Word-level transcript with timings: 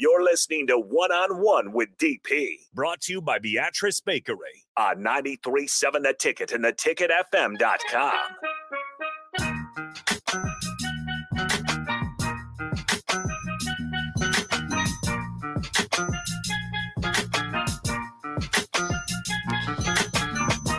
You're 0.00 0.24
listening 0.24 0.66
to 0.68 0.78
One 0.78 1.12
on 1.12 1.42
One 1.42 1.74
with 1.74 1.90
DP 1.98 2.54
Brought 2.72 3.02
to 3.02 3.12
you 3.12 3.20
by 3.20 3.38
Beatrice 3.38 4.00
Bakery. 4.00 4.64
on 4.74 5.04
93.7 5.04 6.02
The 6.02 6.14
Ticket 6.18 6.52
and 6.52 6.64
theticketfm.com. 6.64 8.14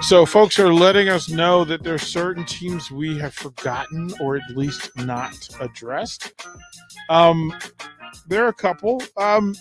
So, 0.02 0.26
folks 0.26 0.58
are 0.58 0.74
letting 0.74 1.10
us 1.10 1.30
know 1.30 1.64
that 1.66 1.84
there's 1.84 2.02
certain 2.02 2.44
teams 2.46 2.90
we 2.90 3.20
have 3.20 3.36
forgotten 3.36 4.12
or 4.20 4.38
at 4.38 4.58
least 4.58 4.90
not 4.98 5.48
addressed. 5.60 6.34
Um, 7.08 7.54
there 8.28 8.46
are 8.46 8.50
a 8.50 8.54
couple. 8.54 9.02
Um, 9.18 9.56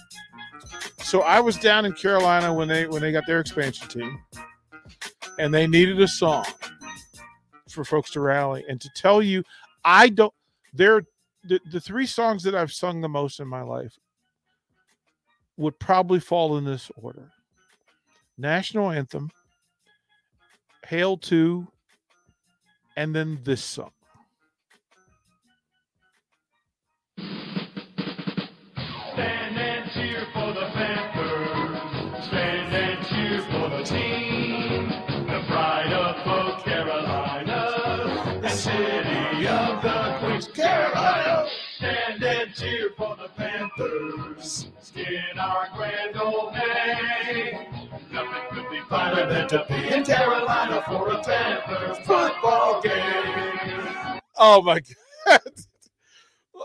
so 1.03 1.23
I 1.23 1.41
was 1.41 1.57
down 1.57 1.87
in 1.87 1.93
Carolina 1.93 2.53
when 2.53 2.69
they 2.69 2.87
when 2.87 3.03
they 3.03 3.13
got 3.13 3.27
their 3.27 3.41
expansion 3.41 3.89
team, 3.89 4.23
and 5.39 5.53
they 5.53 5.67
needed 5.67 6.01
a 6.01 6.09
song 6.09 6.45
for 7.69 7.85
folks 7.85 8.11
to 8.13 8.21
rally. 8.21 8.65
And 8.69 8.81
to 8.81 8.91
tell 8.95 9.23
you, 9.23 9.43
I 9.85 10.09
don't. 10.09 10.35
There, 10.73 11.03
the, 11.45 11.61
the 11.71 11.81
three 11.81 12.07
songs 12.07 12.43
that 12.45 12.55
I've 12.55 12.73
sung 12.73 13.01
the 13.01 13.09
most 13.09 13.41
in 13.41 13.49
my 13.49 13.63
life 13.63 13.99
would 15.57 15.79
probably 15.79 16.21
fall 16.21 16.57
in 16.59 16.65
this 16.65 16.91
order: 16.97 17.31
national 18.39 18.91
anthem. 18.91 19.31
Hail 20.87 21.19
to, 21.19 21.69
and 22.97 23.15
then 23.15 23.41
this 23.45 23.63
song. 23.63 23.93
For 30.53 30.61
the 30.61 30.67
Panthers. 30.73 32.27
Stand 32.27 32.75
and 32.75 33.07
cheer 33.07 33.43
for 33.43 33.69
the 33.69 33.83
team. 33.85 34.89
The 35.27 35.45
pride 35.47 35.93
of 35.93 36.25
both 36.25 36.65
Carolina. 36.65 38.41
The 38.43 38.49
city 38.49 39.47
of 39.47 39.83
the 39.83 40.17
Queens, 40.19 40.49
Carolina. 40.49 41.47
Stand 41.77 42.23
and 42.23 42.55
cheer 42.55 42.91
for 42.97 43.17
the 43.17 43.29
Panthers. 43.37 44.69
Skin 44.81 45.39
our 45.39 45.69
grand 45.77 46.17
old 46.17 46.55
name. 46.55 47.67
Nothing 48.13 48.43
could 48.51 48.71
be 48.71 48.81
finer 48.89 49.29
than 49.29 49.49
to 49.49 49.65
be 49.69 49.89
in 49.95 50.05
Carolina 50.05 50.83
for 50.87 51.11
a 51.11 51.23
Panthers 51.23 51.99
football 51.99 52.83
game. 52.83 54.21
Oh 54.37 54.63
my 54.63 54.81
god! 55.27 55.41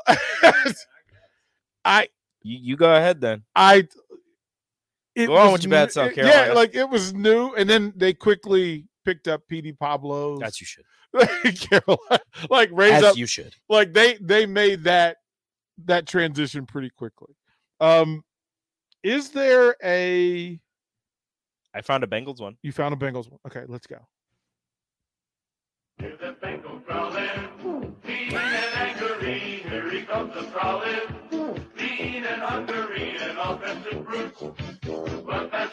I 1.85 2.07
You, 2.45 2.59
you 2.61 2.77
go 2.77 2.93
ahead 2.95 3.19
then. 3.19 3.43
I. 3.55 3.87
It 5.15 5.27
Go 5.27 5.37
on 5.37 5.53
with 5.53 5.63
your 5.63 5.71
bad 5.71 5.85
new- 5.85 5.91
self, 5.91 6.11
it- 6.11 6.17
Yeah, 6.25 6.51
like 6.53 6.75
it 6.75 6.89
was 6.89 7.13
new, 7.13 7.53
and 7.55 7.69
then 7.69 7.93
they 7.95 8.13
quickly 8.13 8.85
picked 9.05 9.27
up 9.29 9.41
PD 9.49 9.77
Pablo. 9.77 10.39
As 10.41 10.59
you 10.59 10.67
should. 10.67 10.83
Carolina, 11.59 12.19
like 12.49 12.69
raise 12.73 12.91
As 12.93 13.03
up, 13.03 13.15
you 13.17 13.25
should. 13.25 13.53
like 13.69 13.93
they 13.93 14.15
they 14.19 14.45
made 14.45 14.83
that 14.83 15.17
that 15.85 16.05
transition 16.05 16.65
pretty 16.65 16.89
quickly. 16.89 17.33
Um, 17.79 18.23
is 19.03 19.29
there 19.29 19.75
a 19.81 20.59
I 21.73 21.81
found 21.81 22.03
a 22.03 22.07
Bengals 22.07 22.41
one. 22.41 22.57
you 22.61 22.73
found 22.73 22.93
a 22.93 22.97
Bengals 22.97 23.29
one? 23.31 23.39
Okay, 23.47 23.63
let's 23.69 23.87
go. 23.87 23.99
Hear 25.97 26.17
the 26.19 26.35
Bengal 26.41 26.79
growling, 26.79 27.29
lean 28.05 28.33
and 28.33 28.75
angry. 28.75 29.39
Here 29.69 29.89
he 29.89 30.01
comes 30.01 30.33
the 30.33 30.43
prowling, 30.51 31.14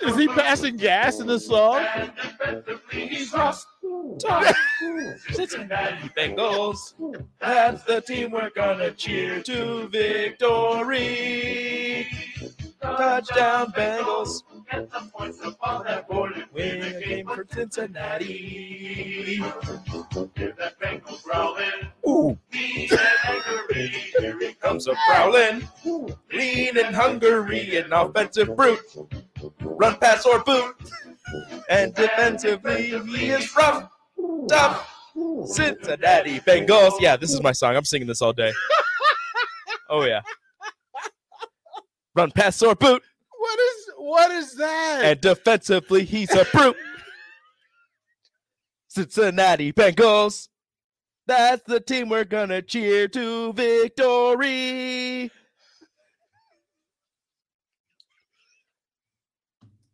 Is 0.02 0.16
he 0.16 0.28
passing 0.28 0.77
gas 0.77 1.20
in 1.20 1.27
this 1.27 1.47
song? 1.47 1.84
He's 2.91 3.33
rough. 3.33 3.64
Cincinnati 5.30 6.08
Bengals. 6.17 6.95
That's 7.40 7.83
the 7.84 8.01
team 8.01 8.33
we're 8.33 8.51
gonna 8.51 8.90
cheer 8.92 9.42
to 9.42 9.89
victory. 9.89 12.08
Touchdown, 12.80 13.73
Bengals. 13.73 14.42
Get 14.70 14.90
some 14.90 15.11
points 15.11 15.40
up 15.42 15.56
on 15.62 15.85
that 15.85 16.08
board 16.08 16.33
and 16.33 16.46
win 16.52 16.83
a 16.83 17.01
game 17.01 17.27
for 17.27 17.46
Cincinnati. 17.52 19.36
Hear 19.36 20.55
that 20.58 20.79
Bengal 20.80 21.18
growling. 21.23 21.92
Ooh. 22.07 22.39
Lean 22.52 22.89
and 22.90 23.01
angry. 23.24 23.89
Here 24.18 24.39
he 24.39 24.55
comes 24.55 24.86
a 24.86 24.95
prowling. 25.07 25.68
Lean 26.33 26.79
and 26.79 26.95
hungry, 26.95 27.77
an 27.77 27.92
offensive 27.92 28.57
brute. 28.57 28.80
Run, 29.61 29.96
pass, 29.96 30.27
or 30.27 30.42
boot. 30.42 30.74
And 31.68 31.95
defensively, 31.95 32.98
he 33.07 33.27
is 33.30 33.55
rough, 33.57 33.89
tough. 34.48 34.89
Cincinnati 35.46 36.41
Bengals. 36.41 36.95
Yeah, 37.01 37.17
this 37.17 37.33
is 37.33 37.42
my 37.42 37.52
song. 37.52 37.77
I'm 37.77 37.85
singing 37.85 38.08
this 38.08 38.23
all 38.23 38.33
day. 38.33 38.52
Oh 39.91 40.05
yeah. 40.05 40.23
Run, 42.14 42.30
pass, 42.30 42.62
or 42.62 42.74
boot. 42.74 43.02
What 43.39 43.61
is 43.61 43.91
what 43.96 44.30
is 44.30 44.55
that? 44.57 45.01
And 45.05 45.20
defensively, 45.20 46.05
he's 46.05 46.35
a 46.35 46.46
brute. 46.46 46.77
Cincinnati 48.89 49.73
Bengals. 49.73 50.48
That's 51.27 51.62
the 51.64 51.80
team 51.80 52.08
we're 52.08 52.24
gonna 52.24 52.62
cheer 52.62 53.06
to 53.08 53.52
victory. 53.52 55.30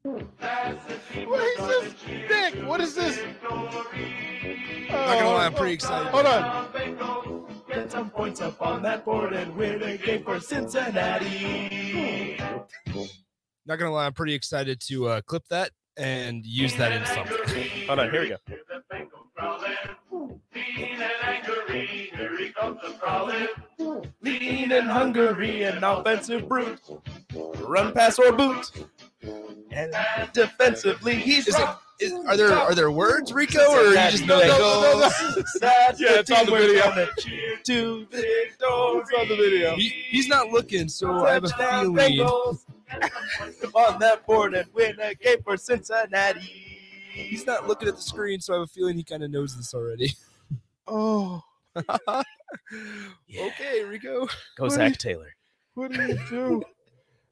what 0.03 1.45
is 1.59 1.67
this? 1.67 1.95
Nick, 2.29 2.55
what 2.67 2.81
is 2.81 2.95
this? 2.95 3.21
Not 3.43 5.19
gonna 5.19 5.31
lie, 5.31 5.47
I'm 5.47 5.55
pretty 5.55 5.75
excited. 5.75 6.09
Hold 6.09 6.27
on. 6.27 7.45
Get 7.69 7.91
some 7.93 8.09
points 8.09 8.41
up 8.41 8.63
on 8.63 8.83
that 8.83 9.05
board 9.05 9.35
and 9.35 9.55
win 9.55 9.83
a 9.83 9.99
game 9.99 10.25
for 10.25 10.41
Cincinnati. 10.41 12.39
Not 13.67 13.79
gonna 13.79 13.93
lie, 13.93 14.07
I'm 14.07 14.15
pretty 14.15 14.33
excited 14.33 14.81
to 14.89 15.09
uh, 15.09 15.21
clip 15.21 15.43
that 15.51 15.73
and 15.99 16.47
use 16.47 16.75
that 16.77 16.93
in 16.93 17.05
something. 17.05 17.37
Hold 17.87 17.99
on, 17.99 18.11
here 18.11 18.23
we 18.23 18.29
go. 18.31 18.37
Lean 20.79 21.01
and 21.03 21.13
angry. 21.23 22.11
Here 22.15 22.39
he 22.39 22.49
comes 22.51 22.79
a 22.87 22.91
prowling, 22.93 23.47
lean 24.23 24.73
and 24.73 24.89
hungry, 24.89 25.63
an 25.65 25.83
offensive 25.85 26.49
brute. 26.49 26.81
Run, 27.61 27.93
pass, 27.93 28.19
or 28.19 28.33
boot. 28.33 28.71
And 29.71 29.95
defensively, 30.33 31.17
he's 31.17 31.49
Is 31.49 31.55
it? 31.55 31.61
rough. 31.61 31.83
Is, 32.01 32.13
are 32.13 32.37
there 32.37 32.53
are 32.53 32.77
there 32.77 32.93
words, 32.93 33.33
Rico, 33.33 33.59
or 33.73 33.87
you 33.89 33.95
just 33.95 34.25
know 34.25 34.39
No, 34.39 34.47
that? 34.47 34.59
no, 34.61 34.83
no, 34.93 35.01
no. 35.01 35.43
That's 35.61 36.01
Yeah, 36.01 36.21
it's 36.21 36.31
on 36.31 36.47
the 36.47 36.53
we're 36.53 36.61
video. 36.61 36.85
gonna 36.85 37.09
cheer 37.19 37.57
to 37.65 38.01
victory. 38.07 38.21
It's 38.23 38.63
on 38.63 39.29
the 39.29 39.35
video. 39.37 39.75
He, 39.75 39.89
he's 40.09 40.29
not 40.29 40.51
looking, 40.53 40.89
so 40.89 41.27
I 41.27 41.33
have 41.33 41.43
a 41.43 41.49
Touchdown, 41.49 41.97
feeling. 41.97 42.21
On 43.75 43.99
that 43.99 44.25
board 44.27 44.55
and 44.55 44.73
win 44.73 44.95
a 45.01 45.15
game 45.17 45.39
for 45.43 45.57
Cincinnati. 45.57 46.41
He's 47.13 47.45
not 47.47 47.67
looking 47.67 47.89
at 47.89 47.97
the 47.97 48.03
screen, 48.03 48.41
so 48.41 48.55
I 48.55 48.59
have 48.59 48.65
a 48.69 48.69
feeling 48.69 48.97
he 48.97 49.03
kind 49.03 49.25
of 49.25 49.33
knows 49.33 49.57
this 49.57 49.75
already. 49.75 50.13
Oh, 50.91 51.43
Okay, 53.39 53.85
Rico. 53.85 54.29
Go 54.59 54.69
Zac 54.69 54.93
is- 54.93 54.97
Taylor. 54.99 55.35
what 55.75 55.93
do 55.93 56.03
you 56.03 56.19
do? 56.31 56.63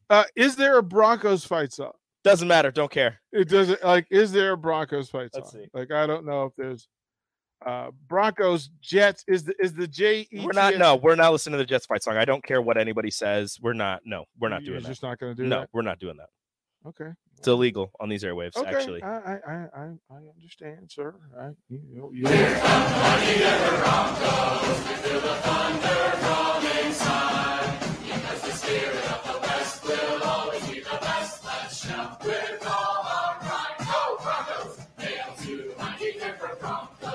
Uh, 0.08 0.22
is 0.36 0.54
there 0.54 0.78
a 0.78 0.82
Broncos 0.84 1.44
fight 1.44 1.72
song? 1.72 1.90
Doesn't 2.22 2.46
matter. 2.46 2.70
Don't 2.70 2.92
care. 2.92 3.18
It 3.32 3.48
doesn't 3.48 3.82
like. 3.84 4.06
Is 4.08 4.30
there 4.30 4.52
a 4.52 4.56
Broncos 4.56 5.10
fight 5.10 5.34
song? 5.34 5.42
Let's 5.42 5.52
see. 5.52 5.66
Like 5.74 5.90
I 5.90 6.06
don't 6.06 6.24
know 6.24 6.44
if 6.44 6.52
there's 6.56 6.86
uh 7.66 7.90
Broncos 8.06 8.70
Jets. 8.80 9.24
Is 9.26 9.42
the 9.42 9.54
is 9.58 9.72
the 9.74 9.88
J 9.88 10.28
E? 10.30 10.44
We're 10.46 10.52
not. 10.52 10.76
No, 10.76 10.94
we're 10.94 11.16
not 11.16 11.32
listening 11.32 11.54
to 11.54 11.58
the 11.58 11.64
Jets 11.64 11.86
fight 11.86 12.04
song. 12.04 12.16
I 12.16 12.24
don't 12.24 12.44
care 12.44 12.62
what 12.62 12.78
anybody 12.78 13.10
says. 13.10 13.58
We're 13.60 13.72
not. 13.72 14.02
No, 14.04 14.26
we're 14.38 14.48
not 14.48 14.62
You're 14.62 14.74
doing 14.74 14.84
that. 14.84 14.88
just 14.90 15.02
not 15.02 15.18
going 15.18 15.34
to 15.34 15.42
do 15.42 15.48
No, 15.48 15.60
that. 15.62 15.70
we're 15.72 15.82
not 15.82 15.98
doing 15.98 16.16
that. 16.18 16.28
Okay. 16.86 17.10
It's 17.38 17.48
illegal 17.48 17.90
on 18.00 18.08
these 18.08 18.22
airwaves. 18.22 18.56
Okay. 18.56 18.70
Actually, 18.70 19.02
I 19.02 19.08
I 19.08 19.38
I 19.46 19.92
I, 20.10 20.16
understand, 20.36 20.90
sir. 20.90 21.14
I, 21.38 21.48
you, 21.68 21.80
you, 21.92 22.10
you, 22.12 22.26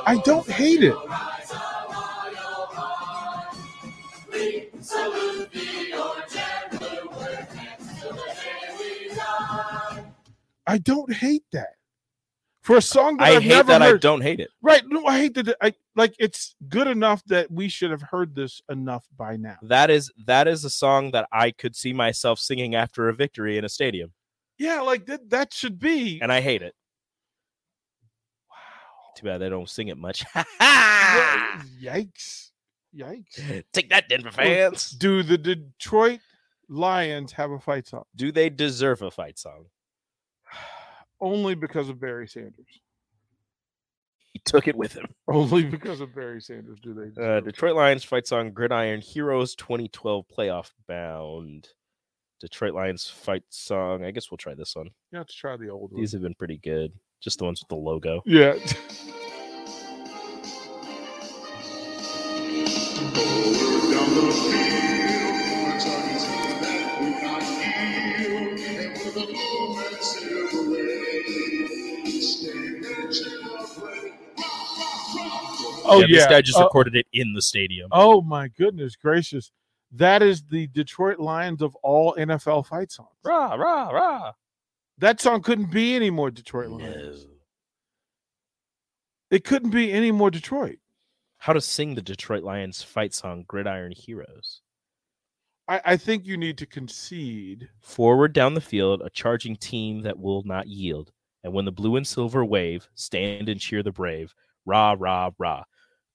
I 0.06 0.18
don't 0.25 0.50
hate 0.50 0.83
it. 0.83 0.95
I 10.71 10.77
don't 10.77 11.12
hate 11.13 11.44
that. 11.51 11.73
for 12.62 12.77
a 12.77 12.81
song 12.81 13.18
that 13.18 13.23
I 13.25 13.29
have 13.31 13.44
hate 13.44 13.50
never 13.50 13.68
that. 13.73 13.81
I 13.81 13.89
heard. 13.89 14.01
don't 14.01 14.21
hate 14.21 14.39
it. 14.39 14.50
Right? 14.62 14.83
No, 14.88 15.06
I 15.06 15.18
hate 15.18 15.33
that. 15.35 15.56
I 15.62 15.73
like 15.95 16.13
it's 16.19 16.56
good 16.69 16.88
enough 16.88 17.23
that 17.25 17.50
we 17.51 17.68
should 17.69 17.91
have 17.91 18.01
heard 18.03 18.35
this 18.35 18.62
enough 18.69 19.06
by 19.18 19.35
now. 19.35 19.57
That 19.63 19.89
is 19.89 20.12
that 20.25 20.47
is 20.47 20.63
a 20.63 20.69
song 20.69 21.12
that 21.12 21.27
I 21.31 21.51
could 21.51 21.75
see 21.75 21.91
myself 21.94 22.39
singing 22.39 22.75
after 22.75 23.09
a 23.09 23.13
victory 23.13 23.57
in 23.57 23.65
a 23.65 23.69
stadium, 23.69 24.13
Yeah, 24.57 24.81
like 24.81 25.06
that. 25.07 25.29
That 25.29 25.53
should 25.53 25.79
be. 25.79 26.19
and 26.21 26.31
I 26.31 26.39
hate 26.41 26.62
it. 26.62 26.75
Wow. 28.50 28.56
Too 29.18 29.25
bad 29.25 29.39
they 29.39 29.50
don't 29.50 29.69
sing 29.69 29.88
it 29.89 29.97
much. 29.97 30.23
Yikes! 31.81 32.51
Yikes! 32.95 33.63
Take 33.73 33.89
that, 33.89 34.07
Denver 34.07 34.31
fans. 34.31 34.91
Do 34.91 35.23
the 35.23 35.38
Detroit 35.38 36.19
Lions 36.69 37.31
have 37.33 37.51
a 37.51 37.59
fight 37.59 37.88
song? 37.88 38.03
Do 38.15 38.31
they 38.31 38.50
deserve 38.50 39.01
a 39.01 39.12
fight 39.12 39.39
song? 39.39 39.65
Only 41.21 41.56
because 41.56 41.88
of 41.89 42.00
Barry 42.00 42.27
Sanders. 42.27 42.81
He 44.33 44.41
took 44.45 44.68
it 44.68 44.75
with 44.75 44.94
him. 44.94 45.06
Only 45.27 45.63
because 45.65 46.01
of 46.01 46.15
Barry 46.15 46.41
Sanders 46.41 46.79
do 46.81 46.94
they. 46.94 47.21
Uh. 47.21 47.41
Detroit 47.41 47.75
Lions 47.75 48.03
fight 48.03 48.27
song 48.27 48.51
Gridiron 48.51 49.01
Heroes 49.01 49.56
2012 49.56 50.25
playoff 50.35 50.71
bound. 50.88 51.69
Detroit 52.39 52.73
Lions 52.73 53.07
fight 53.07 53.44
song. 53.50 54.03
I 54.03 54.12
guess 54.12 54.31
we'll 54.31 54.38
try 54.38 54.56
this 54.56 54.75
one. 54.75 54.89
You 55.12 55.19
have 55.19 55.27
to 55.27 55.35
try 55.35 55.57
the 55.57 55.69
old 55.69 55.91
one. 55.91 56.01
These 56.01 56.13
have 56.13 56.21
been 56.21 56.33
pretty 56.33 56.57
good. 56.57 56.91
Just 57.21 57.38
the 57.38 57.45
ones 57.45 57.62
with 57.62 57.69
the 57.69 57.75
logo. 57.75 58.23
Yeah. 58.25 58.56
Oh 75.83 76.03
yeah. 76.07 76.15
This 76.15 76.27
guy 76.27 76.41
just 76.41 76.57
Uh, 76.59 76.63
recorded 76.63 76.95
it 76.95 77.05
in 77.13 77.33
the 77.33 77.41
stadium. 77.41 77.89
oh 77.91 78.21
my 78.21 78.47
goodness 78.47 78.95
gracious. 78.95 79.51
That 79.91 80.21
is 80.23 80.43
the 80.43 80.67
Detroit 80.67 81.19
Lions 81.19 81.61
of 81.61 81.75
all 81.83 82.15
NFL 82.17 82.65
fight 82.67 82.91
songs. 82.91 83.09
Rah, 83.23 83.55
rah, 83.55 83.89
rah. 83.89 84.31
That 84.99 85.19
song 85.19 85.41
couldn't 85.41 85.71
be 85.71 85.95
any 85.95 86.09
more 86.09 86.31
Detroit 86.31 86.69
Lions. 86.69 87.25
It 89.29 89.43
couldn't 89.43 89.71
be 89.71 89.91
any 89.91 90.11
more 90.11 90.31
Detroit. 90.31 90.77
How 91.39 91.53
to 91.53 91.61
sing 91.61 91.95
the 91.95 92.01
Detroit 92.01 92.43
Lions 92.43 92.81
fight 92.83 93.13
song 93.13 93.43
Gridiron 93.47 93.91
Heroes. 93.91 94.61
I, 95.67 95.81
I 95.85 95.97
think 95.97 96.25
you 96.25 96.37
need 96.37 96.57
to 96.59 96.65
concede. 96.65 97.67
Forward 97.81 98.31
down 98.33 98.53
the 98.53 98.61
field, 98.61 99.01
a 99.03 99.09
charging 99.09 99.55
team 99.55 100.01
that 100.03 100.19
will 100.19 100.43
not 100.43 100.67
yield. 100.67 101.11
And 101.43 101.53
when 101.53 101.65
the 101.65 101.71
blue 101.71 101.95
and 101.95 102.05
silver 102.05 102.45
wave, 102.45 102.88
stand 102.95 103.49
and 103.49 103.59
cheer 103.59 103.83
the 103.83 103.91
brave. 103.91 104.33
Rah, 104.65 104.95
rah, 104.97 105.31
rah. 105.39 105.63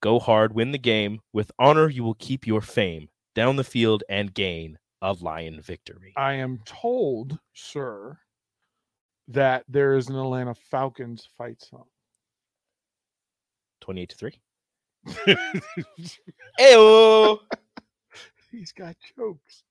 Go 0.01 0.19
hard, 0.19 0.55
win 0.55 0.73
the 0.73 0.79
game. 0.79 1.21
With 1.33 1.51
honor, 1.59 1.89
you 1.89 2.05
will 2.05 2.15
keep 2.15 2.47
your 2.47 2.61
fame. 2.61 3.09
Down 3.35 3.57
the 3.57 3.65
field 3.65 4.05
and 4.09 4.33
gain 4.33 4.79
a 5.03 5.13
lion 5.13 5.61
victory. 5.61 6.15
I 6.17 6.35
am 6.35 6.61
told, 6.65 7.39
sir, 7.55 8.19
that 9.29 9.65
there 9.69 9.97
is 9.97 10.09
an 10.09 10.17
Atlanta 10.17 10.55
Falcons 10.55 11.29
fight 11.37 11.61
song. 11.61 11.85
28 13.81 14.09
to 14.09 14.17
3. 14.17 14.41
Ayo! 16.61 17.39
He's 18.51 18.73
got 18.73 18.97
jokes. 19.17 19.65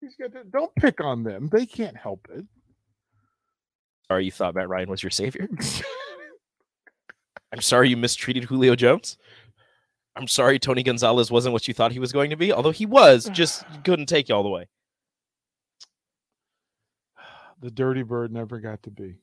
He's 0.00 0.16
got. 0.16 0.32
To, 0.32 0.44
don't 0.44 0.74
pick 0.76 1.00
on 1.00 1.22
them. 1.22 1.48
They 1.50 1.64
can't 1.64 1.96
help 1.96 2.26
it. 2.34 2.44
Sorry 4.08 4.24
you 4.24 4.30
thought 4.30 4.54
Matt 4.54 4.68
Ryan 4.68 4.88
was 4.88 5.02
your 5.02 5.10
savior. 5.10 5.48
I'm 7.52 7.60
sorry 7.60 7.88
you 7.88 7.96
mistreated 7.96 8.44
Julio 8.44 8.76
Jones. 8.76 9.18
I'm 10.14 10.28
sorry 10.28 10.58
Tony 10.58 10.82
Gonzalez 10.82 11.30
wasn't 11.30 11.52
what 11.52 11.68
you 11.68 11.74
thought 11.74 11.92
he 11.92 11.98
was 11.98 12.12
going 12.12 12.30
to 12.30 12.36
be, 12.36 12.52
although 12.52 12.70
he 12.70 12.86
was, 12.86 13.28
just 13.32 13.64
couldn't 13.84 14.06
take 14.06 14.28
you 14.28 14.34
all 14.34 14.42
the 14.42 14.48
way. 14.48 14.68
the 17.60 17.70
Dirty 17.70 18.02
Bird 18.02 18.32
never 18.32 18.58
got 18.60 18.82
to 18.84 18.90
be. 18.90 19.16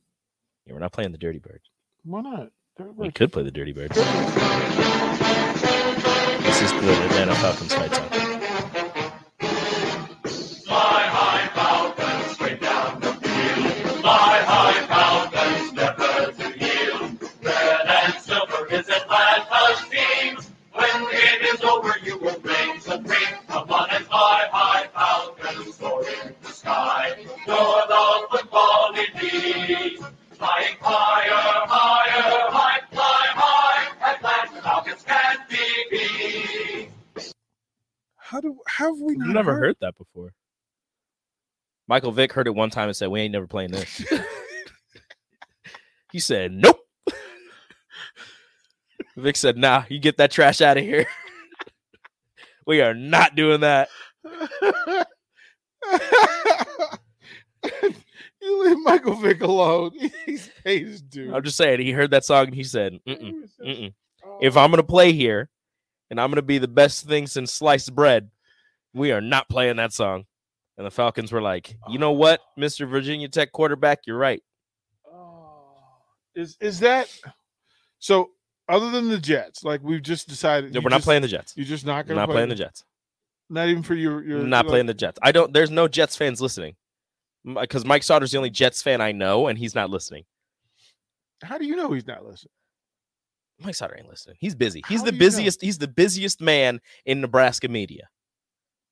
Yeah, 0.66 0.72
we're 0.74 0.80
not 0.80 0.92
playing 0.92 1.12
the 1.12 1.18
Dirty 1.18 1.38
Bird. 1.38 1.60
Why 2.04 2.20
not? 2.20 2.50
We 2.96 3.10
could 3.10 3.32
play 3.32 3.42
the 3.44 3.50
Dirty 3.50 3.72
Bird. 3.72 3.90
This 3.90 4.02
is 6.62 6.72
the 6.72 7.04
Atlanta 7.04 7.34
Falcons 7.36 7.74
fight 7.74 7.94
song. 7.94 8.13
Michael 41.86 42.12
Vick 42.12 42.32
heard 42.32 42.46
it 42.46 42.54
one 42.54 42.70
time 42.70 42.88
and 42.88 42.96
said, 42.96 43.08
We 43.08 43.20
ain't 43.20 43.32
never 43.32 43.46
playing 43.46 43.72
this. 43.72 44.02
he 46.12 46.18
said, 46.18 46.52
Nope. 46.52 46.80
Vic 49.16 49.36
said, 49.36 49.56
Nah, 49.56 49.84
you 49.88 49.98
get 49.98 50.16
that 50.16 50.30
trash 50.30 50.60
out 50.60 50.78
of 50.78 50.84
here. 50.84 51.06
we 52.66 52.80
are 52.80 52.94
not 52.94 53.36
doing 53.36 53.60
that. 53.60 53.88
you 58.40 58.64
leave 58.66 58.78
Michael 58.84 59.14
Vick 59.16 59.42
alone. 59.42 59.92
He's 60.26 60.50
paid 60.64 60.86
his 60.86 61.02
due. 61.02 61.34
I'm 61.34 61.42
just 61.42 61.56
saying, 61.56 61.80
he 61.80 61.92
heard 61.92 62.10
that 62.12 62.24
song 62.24 62.46
and 62.46 62.54
he 62.54 62.64
said, 62.64 62.98
Mm-mm, 63.06 63.20
He 63.20 63.32
was 63.32 63.50
just- 63.50 63.60
mm-mm. 63.60 63.94
oh, 64.24 64.38
If 64.40 64.56
I'm 64.56 64.70
going 64.70 64.82
to 64.82 64.86
play 64.86 65.12
here 65.12 65.48
and 66.10 66.20
I'm 66.20 66.30
going 66.30 66.36
to 66.36 66.42
be 66.42 66.58
the 66.58 66.68
best 66.68 67.06
thing 67.06 67.26
since 67.26 67.52
sliced 67.52 67.94
bread, 67.94 68.30
we 68.92 69.12
are 69.12 69.20
not 69.20 69.48
playing 69.48 69.76
that 69.76 69.92
song. 69.92 70.24
And 70.76 70.86
the 70.86 70.90
Falcons 70.90 71.30
were 71.32 71.42
like, 71.42 71.76
You 71.88 71.98
know 71.98 72.12
what, 72.12 72.40
oh. 72.56 72.60
Mr. 72.60 72.88
Virginia 72.88 73.28
Tech 73.28 73.52
quarterback, 73.52 74.00
you're 74.06 74.18
right. 74.18 74.42
oh. 75.10 75.76
is 76.34 76.56
is 76.60 76.80
that 76.80 77.08
so? 77.98 78.30
Other 78.68 78.90
than 78.90 79.08
the 79.10 79.18
Jets, 79.18 79.62
like 79.62 79.82
we've 79.82 80.02
just 80.02 80.26
decided, 80.28 80.72
No, 80.72 80.80
we're 80.80 80.88
not 80.88 80.96
just- 80.96 81.04
playing 81.04 81.22
the 81.22 81.28
Jets. 81.28 81.52
You're 81.56 81.66
just 81.66 81.84
not 81.84 82.06
going 82.06 82.16
to 82.16 82.22
not 82.22 82.26
play 82.26 82.36
playing 82.36 82.48
the 82.48 82.54
Jets. 82.54 82.82
Not 83.50 83.68
even 83.68 83.82
for 83.82 83.94
your. 83.94 84.24
your 84.24 84.38
not 84.38 84.64
like- 84.64 84.70
playing 84.70 84.86
the 84.86 84.94
Jets. 84.94 85.18
I 85.22 85.32
don't. 85.32 85.52
There's 85.52 85.70
no 85.70 85.86
Jets 85.86 86.16
fans 86.16 86.40
listening, 86.40 86.76
because 87.44 87.84
Mike 87.84 88.02
Sauter's 88.02 88.30
the 88.32 88.38
only 88.38 88.50
Jets 88.50 88.82
fan 88.82 89.00
I 89.02 89.12
know, 89.12 89.48
and 89.48 89.58
he's 89.58 89.74
not 89.74 89.90
listening. 89.90 90.24
How 91.42 91.58
do 91.58 91.66
you 91.66 91.76
know 91.76 91.92
he's 91.92 92.06
not 92.06 92.24
listening? 92.24 92.52
Mike 93.60 93.74
Sauter 93.74 93.94
ain't 93.98 94.08
listening. 94.08 94.36
He's 94.40 94.54
busy. 94.54 94.82
He's 94.88 95.00
How 95.00 95.04
the 95.04 95.12
you 95.12 95.18
know? 95.18 95.26
busiest. 95.26 95.60
He's 95.60 95.78
the 95.78 95.86
busiest 95.88 96.40
man 96.40 96.80
in 97.04 97.20
Nebraska 97.20 97.68
media. 97.68 98.08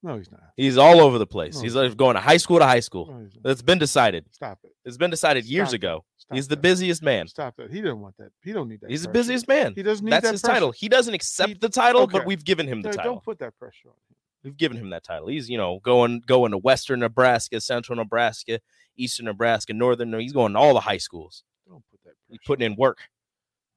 No, 0.05 0.17
he's 0.19 0.31
not. 0.33 0.41
He's 0.57 0.77
all 0.79 1.01
over 1.01 1.17
the 1.19 1.27
place. 1.27 1.57
No, 1.57 1.63
He's 1.63 1.77
like 1.77 1.97
going 1.97 2.15
to 2.15 2.21
high 2.21 2.37
school 2.37 2.59
to 2.59 2.65
high 2.65 2.81
school. 2.81 3.07
No. 3.07 3.29
That's 3.43 3.63
been 3.63 3.79
decided. 3.79 4.25
Stop 4.33 4.59
it. 4.65 4.73
It's 4.85 4.97
been 4.97 5.11
decided 5.11 5.45
years 5.45 5.73
it. 5.73 5.77
ago. 5.77 6.05
Stop 6.19 6.35
He's 6.35 6.49
the 6.49 6.57
busiest 6.57 7.03
man. 7.03 7.29
Stop 7.29 7.55
that. 7.57 7.71
He 7.71 7.77
didn't 7.77 8.01
want 8.01 8.17
that. 8.19 8.31
He 8.43 8.53
don't 8.53 8.69
need 8.69 8.81
that. 8.81 8.91
He's 8.91 9.03
the 9.03 9.09
busiest 9.09 9.47
man. 9.47 9.75
He 9.77 9.83
doesn't 9.85 10.05
need 10.05 10.11
that. 10.13 10.23
That's 10.23 10.27
that 10.27 10.33
his 10.33 10.41
pressure. 10.43 10.55
title. 10.55 10.73
He 10.73 10.89
doesn't 10.89 11.15
accept 11.15 11.49
He- 11.51 11.55
the 11.55 11.69
title, 11.69 12.07
but 12.09 12.27
we've 12.27 12.45
given 12.45 12.67
him 12.67 12.83
the 12.83 12.89
No, 12.89 12.93
title. 12.97 13.13
Don't 13.15 13.25
put 13.25 13.39
that 13.39 13.57
pressure 13.59 13.89
on 13.89 13.95
him. 14.11 14.17
We've 14.43 14.57
given 14.57 14.77
him 14.77 14.91
that 14.91 15.05
title. 15.05 15.29
He's, 15.29 15.49
you 15.49 15.57
know, 15.57 15.79
going 15.85 16.21
going 16.27 16.51
to 16.51 16.59
Western 16.59 16.99
Nebraska, 16.99 17.61
Central 17.61 17.95
Nebraska, 17.95 18.59
Eastern 18.97 19.27
Nebraska, 19.27 19.73
Northern. 19.73 20.13
He's 20.19 20.33
going 20.33 20.55
to 20.55 20.59
all 20.59 20.75
the 20.75 20.81
high 20.81 20.97
schools. 20.99 21.45
Don't 21.69 21.85
put 21.93 22.01
that 22.05 22.15
He's 22.29 22.41
putting 22.45 22.67
in 22.67 22.75
work. 22.77 22.99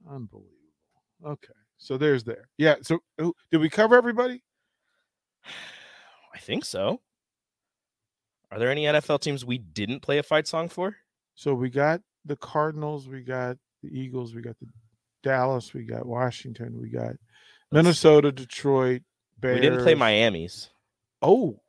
Unbelievable. 0.09 0.49
Okay. 1.23 1.53
So 1.77 1.97
there's 1.97 2.23
there. 2.23 2.49
Yeah. 2.57 2.75
So 2.81 2.99
did 3.51 3.61
we 3.61 3.69
cover 3.69 3.95
everybody? 3.95 4.41
I 6.35 6.39
think 6.39 6.65
so. 6.65 6.99
Are 8.51 8.59
there 8.59 8.69
any 8.69 8.83
NFL 8.83 9.21
teams 9.21 9.43
we 9.45 9.57
didn't 9.57 10.01
play 10.01 10.17
a 10.17 10.23
fight 10.23 10.47
song 10.47 10.69
for? 10.69 10.97
So 11.33 11.53
we 11.53 11.69
got 11.69 12.01
the 12.25 12.35
Cardinals, 12.35 13.07
we 13.07 13.21
got 13.21 13.57
the 13.81 13.89
Eagles, 13.89 14.35
we 14.35 14.41
got 14.41 14.57
the 14.59 14.67
Dallas, 15.23 15.73
we 15.73 15.83
got 15.83 16.05
Washington, 16.05 16.79
we 16.79 16.89
got 16.89 17.13
Minnesota, 17.71 18.31
Detroit, 18.31 19.01
Bears. 19.39 19.55
We 19.55 19.61
didn't 19.61 19.81
play 19.83 19.95
Miami's. 19.95 20.69
Oh, 21.21 21.59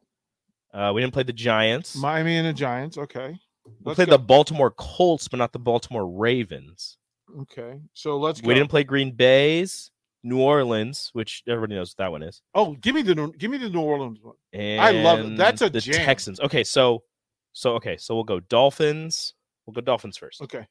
Uh, 0.75 0.93
we 0.95 1.01
didn't 1.01 1.15
play 1.15 1.23
the 1.23 1.33
Giants. 1.33 1.97
Miami 1.97 2.37
and 2.37 2.47
the 2.47 2.53
Giants. 2.53 2.99
Okay. 2.99 3.39
we 3.65 3.73
Let's 3.85 3.97
played 3.97 4.09
go. 4.09 4.13
the 4.13 4.19
Baltimore 4.23 4.71
Colts, 4.71 5.27
but 5.29 5.39
not 5.39 5.53
the 5.53 5.59
Baltimore 5.59 6.07
Ravens. 6.07 6.99
Okay. 7.41 7.81
So 7.95 8.19
let's 8.19 8.41
go. 8.41 8.49
We 8.49 8.55
didn't 8.55 8.69
play 8.71 8.85
Green 8.85 9.13
Bay's, 9.13 9.91
New 10.27 10.41
Orleans, 10.41 11.11
which 11.13 11.45
everybody 11.47 11.77
knows 11.77 11.91
what 11.91 12.05
that 12.05 12.11
one 12.11 12.23
is. 12.25 12.43
Oh, 12.55 12.73
give 12.75 12.97
me 12.97 13.03
the 13.03 13.33
give 13.39 13.51
me 13.51 13.59
the 13.59 13.71
New 13.71 13.81
Orleans 13.81 14.19
one. 14.21 14.35
And 14.53 14.81
I 14.81 14.91
love 14.91 15.21
it. 15.21 15.37
That's 15.37 15.63
a 15.63 15.71
the 15.71 15.81
jam. 15.81 16.05
Texans. 16.05 16.41
Okay, 16.41 16.65
so 16.65 17.05
so 17.53 17.75
okay, 17.75 17.97
so 17.97 18.15
we'll 18.15 18.25
go 18.25 18.41
Dolphins. 18.41 19.35
We'll 19.65 19.75
go 19.75 19.81
Dolphins 19.81 20.17
first. 20.17 20.43
Okay. 20.43 20.67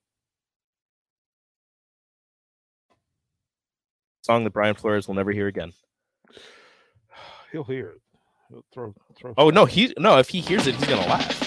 Song 4.24 4.44
that 4.44 4.52
Brian 4.52 4.76
Flores 4.76 5.08
will 5.08 5.16
never 5.16 5.32
hear 5.32 5.48
again. 5.48 5.72
He'll 7.52 7.64
hear 7.64 7.92
it. 7.92 8.02
He'll 8.50 8.66
throw, 8.74 8.94
throw. 9.18 9.34
Oh 9.38 9.50
no, 9.50 9.66
he 9.66 9.94
no. 9.98 10.20
If 10.20 10.30
he 10.30 10.42
hears 10.42 10.68
it, 10.68 10.76
he's 10.76 10.88
gonna 10.88 11.08
laugh. 11.08 11.45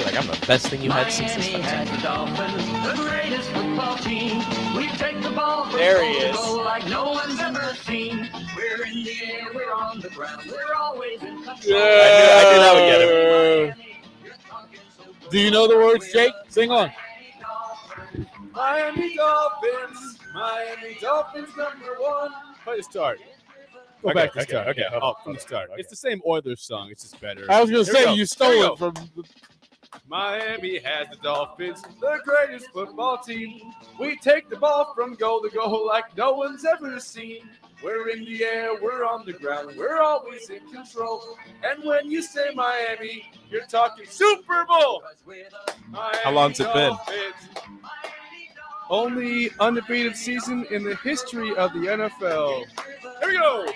Be 0.00 0.06
Like 0.06 0.16
I'm 0.16 0.26
the 0.26 0.46
best 0.46 0.68
thing 0.68 0.80
you 0.80 0.90
had 0.90 1.12
since 1.12 1.34
this 1.34 1.52
Miami 1.52 1.90
the 1.90 1.96
Dolphins, 2.02 2.66
the 2.86 3.02
greatest 3.02 3.50
football 3.50 3.96
team. 3.98 4.38
We 4.74 4.88
take 4.96 5.20
the 5.22 5.28
ball 5.30 5.66
from 5.68 5.78
There 5.78 6.02
he 6.02 6.12
is. 6.12 6.36
goal 6.36 6.64
like 6.64 6.86
no 6.88 7.10
one's 7.10 7.38
ever 7.38 7.74
seen. 7.84 8.26
We're 8.56 8.84
in 8.86 9.04
the 9.04 9.10
air, 9.30 9.48
we're 9.54 9.74
on 9.74 10.00
the 10.00 10.08
ground, 10.08 10.42
we're 10.50 10.74
always 10.74 11.20
in 11.22 11.42
control. 11.42 11.52
I 11.52 11.58
knew- 11.58 11.74
I 11.76 12.42
knew 12.48 12.60
that 12.60 12.74
would 12.74 12.86
get 12.88 13.00
him. 13.02 13.68
Miami, 13.68 13.96
you're 14.24 14.32
talking 14.48 14.80
so 14.96 15.30
Do 15.30 15.38
you 15.38 15.50
know 15.50 15.68
the 15.68 15.76
words, 15.76 16.10
Jake? 16.10 16.32
Sing 16.48 16.70
on. 16.70 16.90
Miami 18.54 19.14
Dolphins. 19.16 20.18
Miami 20.32 20.96
Dolphins 21.00 21.48
number 21.58 21.94
one. 22.00 22.30
Play 22.64 22.78
the 22.78 22.82
start. 22.84 23.18
Go 24.02 24.08
Okay, 24.10 24.14
back 24.18 24.32
to 24.32 24.38
okay, 24.40 24.48
start. 24.48 24.68
okay, 24.68 24.84
hold 24.90 25.02
Oh, 25.02 25.06
on, 25.08 25.14
from 25.24 25.34
the 25.34 25.40
start. 25.40 25.70
on, 25.70 25.78
It's 25.78 25.90
the 25.90 25.96
same 25.96 26.22
Oilers 26.26 26.62
song. 26.62 26.88
It's 26.90 27.02
just 27.02 27.20
better. 27.20 27.44
I 27.50 27.60
was 27.60 27.70
gonna 27.70 27.84
Here 27.84 27.92
say 27.94 28.14
you 28.14 28.24
stole 28.24 28.72
it 28.72 28.78
from. 28.78 28.94
The, 29.14 29.24
Miami 30.08 30.78
has 30.78 31.08
the 31.08 31.16
Dolphins, 31.16 31.82
the 32.00 32.18
greatest 32.24 32.70
football 32.72 33.18
team. 33.18 33.72
We 33.98 34.16
take 34.16 34.48
the 34.48 34.56
ball 34.56 34.92
from 34.94 35.14
goal 35.14 35.40
to 35.42 35.50
goal 35.50 35.86
like 35.86 36.16
no 36.16 36.32
one's 36.32 36.64
ever 36.64 36.98
seen. 37.00 37.48
We're 37.82 38.10
in 38.10 38.24
the 38.24 38.44
air, 38.44 38.74
we're 38.80 39.04
on 39.04 39.24
the 39.24 39.32
ground, 39.32 39.74
we're 39.76 40.00
always 40.00 40.50
in 40.50 40.60
control. 40.70 41.38
And 41.64 41.82
when 41.82 42.10
you 42.10 42.22
say 42.22 42.50
Miami, 42.54 43.30
you're 43.48 43.66
talking 43.66 44.04
Super 44.06 44.66
Bowl. 44.66 45.02
How 45.94 46.30
long's 46.30 46.60
it 46.60 46.72
been? 46.74 46.90
Dolphins. 46.90 47.34
Only 48.90 49.50
undefeated 49.60 50.16
season 50.16 50.66
in 50.70 50.82
the 50.82 50.96
history 50.96 51.54
of 51.56 51.72
the 51.72 51.78
NFL. 51.78 52.66
Here 53.20 53.28
we 53.28 53.38
go. 53.38 53.72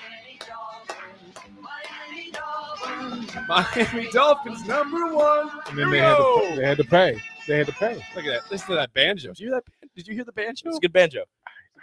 Miami 3.49 4.11
Dolphins 4.11 4.67
number 4.67 5.13
one. 5.15 5.51
and 5.69 5.79
then 5.79 5.91
they 5.91 5.99
had, 5.99 6.17
to, 6.17 6.25
pay- 6.41 6.57
they 6.57 6.65
had 6.67 6.77
to 6.79 6.85
pay. 6.85 7.23
They 7.47 7.59
had 7.59 7.67
to 7.67 7.73
pay. 7.73 7.95
Look 8.17 8.25
at 8.25 8.43
that. 8.43 8.51
Listen 8.51 8.69
to 8.69 8.75
that 8.77 8.93
banjo. 8.95 9.29
Did 9.29 9.41
you 9.41 9.47
hear 9.49 9.57
that? 9.57 9.89
Did 9.95 10.09
you 10.09 10.15
hear 10.15 10.25
the 10.25 10.33
banjo? 10.33 10.69
It's 10.69 10.79
a 10.79 10.81
good 10.81 10.93
banjo. 10.93 11.25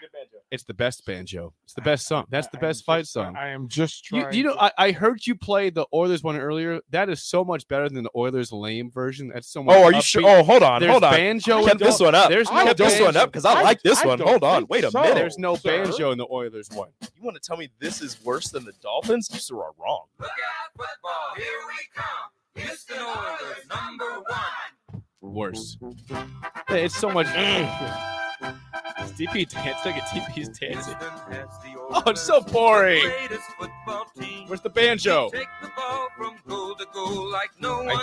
It's 0.02 0.12
good 0.12 0.18
banjo. 0.18 0.38
It's 0.52 0.64
the 0.64 0.74
best 0.74 1.06
banjo. 1.06 1.54
It's 1.64 1.74
the 1.74 1.82
best 1.82 2.08
song. 2.08 2.26
That's 2.30 2.48
the 2.48 2.58
best 2.58 2.84
fight 2.86 3.06
song. 3.08 3.36
I 3.36 3.50
am 3.50 3.68
just 3.68 4.12
You, 4.12 4.22
trying. 4.22 4.34
you 4.34 4.44
know, 4.44 4.54
to- 4.54 4.64
I, 4.64 4.72
I 4.78 4.92
heard 4.92 5.26
you 5.28 5.36
play 5.36 5.70
the 5.70 5.86
Oilers 5.94 6.24
one 6.24 6.36
earlier. 6.38 6.80
That 6.90 7.10
is 7.10 7.24
so 7.24 7.44
much 7.46 7.68
better 7.68 7.88
than 7.90 8.04
the 8.04 8.10
Oilers 8.16 8.52
lame 8.52 8.90
version. 8.92 9.30
That's 9.34 9.48
so 9.48 9.62
much. 9.64 9.76
Oh, 9.76 9.84
are 9.84 9.92
you 9.92 10.00
upbeat. 10.00 10.04
sure? 10.04 10.24
Oh, 10.28 10.44
hold 10.44 10.64
on, 10.64 10.82
There's 10.82 10.92
hold 10.92 11.04
on. 11.04 11.12
banjo. 11.14 11.60
I 11.60 11.64
kept 11.66 11.80
this 11.80 12.00
one 12.00 12.16
up. 12.16 12.30
There's 12.30 12.50
I 12.50 12.56
no 12.56 12.64
kept 12.66 12.78
this 12.80 13.00
one 13.00 13.16
up 13.16 13.30
because 13.32 13.46
I, 13.46 13.60
I- 13.60 13.62
like 13.62 13.82
this 13.84 14.02
I 14.04 14.08
one. 14.08 14.20
Hold 14.20 14.44
on. 14.44 14.66
Wait 14.70 14.84
a 14.84 14.92
so. 14.92 15.02
minute. 15.02 15.16
There's 15.16 15.38
no 15.38 15.56
sir. 15.56 15.84
banjo 15.84 16.12
in 16.12 16.18
the 16.18 16.28
Oilers 16.32 16.70
one. 16.74 16.90
You 17.16 17.24
want 17.24 17.36
to 17.36 17.42
tell 17.48 17.58
me 17.58 17.70
this 17.80 18.02
is 18.02 18.22
worse 18.24 18.50
than 18.50 18.66
the 18.66 18.74
Dolphins? 18.82 19.30
You 19.32 19.40
sir 19.40 19.56
are 19.58 19.72
wrong. 19.80 20.06
Look 20.20 20.30
out, 20.30 20.72
football! 20.76 21.36
Here 21.38 21.46
we 21.68 22.02
come. 22.02 22.66
Houston 22.68 22.98
Oilers 22.98 23.66
number 23.70 24.24
one. 24.28 25.04
Worse. 25.22 25.78
It's 26.70 26.96
so 26.98 27.10
much. 27.12 27.28
Is 29.04 29.12
DP 29.14 29.50
dance 29.50 29.86
like 29.86 29.98
a 29.98 30.02
DP's 30.02 30.50
dancing. 30.60 30.96
Oh, 31.94 32.04
it's 32.08 32.22
so 32.22 32.40
boring. 32.42 33.04
Where's 34.48 34.62
the 34.62 34.70
banjo? 34.70 35.30
I 35.34 35.46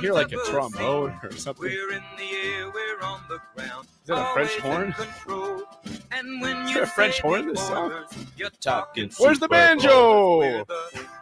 hear 0.01 0.13
like 0.13 0.33
a 0.33 0.37
trombone 0.47 1.19
or 1.23 1.33
something. 1.33 1.65
We're 1.65 1.93
in 1.93 2.03
the 2.17 2.25
air, 2.25 2.71
we're 2.71 3.01
on 3.03 3.21
the 3.29 3.39
ground. 3.55 3.87
Is 4.03 4.09
that 4.09 4.31
a 4.31 4.33
French 4.33 4.57
horn? 4.59 4.93
control. 4.93 5.63
And 6.11 6.41
when 6.41 6.57
Is 6.67 6.75
there 6.75 6.83
a 6.83 6.87
French 6.87 7.21
horn 7.21 7.49
this 7.49 7.67
song? 7.67 7.93
You're 8.37 8.51
talking 8.61 9.11
Where's 9.19 9.39
the 9.39 9.49
banjo? 9.49 10.65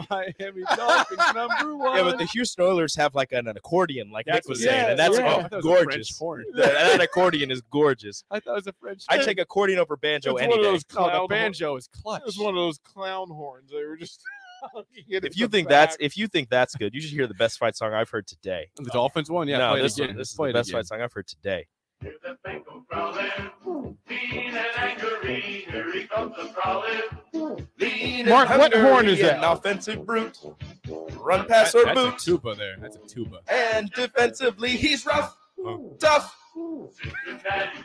Miami 0.10 0.62
Dolphins 0.76 1.22
number 1.36 1.76
one. 1.76 1.98
Yeah, 1.98 2.04
but 2.04 2.18
the 2.18 2.26
Houston 2.26 2.66
Oilers 2.66 2.96
have 2.96 3.16
like 3.16 3.32
an, 3.32 3.48
accordion, 3.48 4.12
like 4.12 4.26
Nick 4.28 4.48
was 4.48 4.60
what- 4.60 4.66
saying, 4.70 4.84
yeah, 4.84 4.90
and 4.92 5.00
that's 5.00 5.18
yeah. 5.18 5.36
Oh, 5.38 5.42
thought 5.44 5.54
a 5.60 5.62
gorgeous. 5.62 6.18
horn. 6.18 6.46
that, 6.56 6.74
that 6.74 7.02
accordion 7.02 7.52
is 7.52 7.62
gorgeous. 7.72 8.24
I 8.32 8.40
thought 8.40 8.52
it 8.52 8.56
was 8.56 8.68
a 8.68 8.74
French. 8.74 9.04
I 9.10 9.18
take 9.20 9.40
accordion 9.40 9.80
over 9.80 9.96
banjo 9.98 10.34
It's 10.36 10.42
any 10.44 10.50
one 10.50 10.60
of 10.60 10.66
day. 10.66 10.72
those 10.72 10.84
Oh, 10.92 10.96
clown 10.96 11.08
the 11.12 11.18
horns. 11.18 11.30
banjo 11.30 11.76
is 11.78 11.88
clutch. 11.88 12.22
It 12.22 12.26
was 12.26 12.38
one 12.40 12.50
of 12.50 12.56
those 12.60 12.78
clown 12.80 13.30
horns. 13.30 13.70
They 13.72 13.84
were 13.84 13.98
just. 13.98 14.22
If 15.08 15.40
you 15.40 15.48
think 15.48 15.70
that's 15.70 15.98
if 16.00 16.16
you 16.16 16.28
think 16.28 16.48
that's 16.50 16.76
good, 16.76 16.94
you 16.94 17.02
should 17.02 17.10
hear 17.10 17.26
the 17.26 17.34
best 17.34 17.58
fight 17.58 17.76
song 17.76 17.96
I've 17.96 18.12
heard 18.12 18.28
today. 18.28 18.70
the 18.76 18.92
Dolphins 18.92 19.28
one. 19.32 19.48
Yeah, 19.48 19.58
no, 19.58 19.70
play 19.72 19.80
it 19.80 19.82
this, 19.82 19.98
again. 19.98 20.10
one, 20.10 20.18
this 20.18 20.30
is 20.30 20.36
the 20.38 20.44
it 20.44 20.54
best 20.54 20.70
again. 20.70 20.80
fight 20.82 20.86
song 20.88 21.02
I've 21.02 21.12
heard 21.14 21.26
today. 21.26 21.66
Hear 22.01 22.13
the 22.24 22.38
Bengal 22.43 22.84
growling, 22.89 23.29
lean 24.10 24.55
and 24.55 24.58
angry. 24.77 25.65
Here 25.70 25.91
he 25.93 26.08
comes 26.08 26.36
the 26.36 26.46
prowling. 26.46 27.67
Lean 27.79 28.27
Mark, 28.29 28.50
what 28.50 28.74
horn 28.74 29.08
is 29.08 29.20
that? 29.20 29.36
An 29.36 29.41
that? 29.41 29.51
offensive 29.58 30.05
brute, 30.05 30.38
run 31.20 31.46
past 31.48 31.74
That- 31.74 31.79
or 31.79 31.86
that's 31.86 32.00
boot, 32.00 32.13
a 32.15 32.25
tuba 32.25 32.55
there. 32.55 32.75
That's 32.79 32.96
a 32.96 33.08
tuba. 33.08 33.39
and 33.48 33.91
defensively 33.91 34.70
he's 34.72 35.05
rough, 35.05 35.38
Oh. 35.63 35.96
tough. 36.00 36.36
Cincinnati 36.53 37.79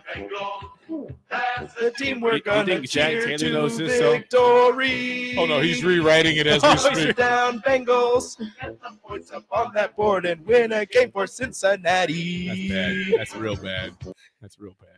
The 0.88 1.90
team 1.98 2.20
we're 2.20 2.30
You- 2.30 2.36
you 2.36 2.42
gonna 2.42 2.64
think 2.64 2.88
Jack 2.88 3.12
Taylor 3.12 3.52
knows 3.52 3.76
this 3.78 3.98
song? 3.98 4.12
victory. 4.12 5.36
Oh 5.38 5.46
no, 5.46 5.60
he's 5.60 5.84
rewriting 5.84 6.36
it 6.36 6.46
as 6.46 6.62
we 6.62 6.68
Oh, 6.68 6.76
speak. 6.76 7.16
down 7.16 7.60
Bengals. 7.60 8.38
Get 8.60 8.76
some 8.82 8.98
points 8.98 9.30
up 9.30 9.44
on 9.50 9.72
that 9.74 9.94
board 9.96 10.26
and 10.26 10.44
win 10.46 10.72
a 10.72 10.84
game 10.86 11.10
for 11.12 11.26
Cincinnati. 11.26 12.48
That's 12.48 12.68
bad. 12.68 13.18
That's 13.18 13.36
real 13.36 13.56
bad. 13.56 13.92
That's 14.40 14.58
real 14.58 14.74
bad. 14.80 14.90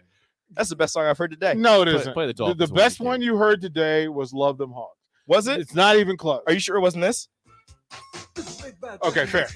That's 0.52 0.70
the 0.70 0.76
best 0.76 0.94
song 0.94 1.04
I've 1.04 1.18
heard 1.18 1.30
today. 1.30 1.54
No, 1.54 1.82
it 1.82 1.87
Play- 1.87 1.94
isn't. 1.96 2.12
play 2.14 2.26
the 2.26 2.32
The, 2.32 2.34
Dolphins 2.38 2.58
the 2.70 2.75
one 2.75 2.76
best 2.76 3.00
one 3.00 3.22
you 3.22 3.37
heard 3.37 3.60
today 3.60 4.08
was 4.08 4.32
"Love 4.32 4.56
Them 4.56 4.72
Hogs." 4.72 4.94
Was 5.26 5.46
it? 5.46 5.60
It's 5.60 5.75
not 5.75 5.96
even 5.96 6.16
close. 6.16 6.40
Are 6.46 6.54
you 6.54 6.58
sure 6.58 6.76
it 6.76 6.80
wasn't 6.80 7.02
this? 7.04 7.28
Okay, 9.04 9.26
fair. 9.26 9.47